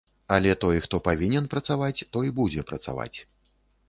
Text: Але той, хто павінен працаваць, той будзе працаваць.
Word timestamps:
Але 0.35 0.53
той, 0.61 0.79
хто 0.85 0.99
павінен 1.07 1.49
працаваць, 1.53 2.05
той 2.17 2.31
будзе 2.39 2.65
працаваць. 2.73 3.17